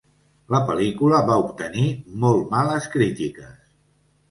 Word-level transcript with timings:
La 0.53 0.61
pel·lícula 0.69 1.19
va 1.27 1.35
obtenir 1.43 1.85
molt 2.25 2.51
males 2.57 2.91
crítiques. 2.97 3.57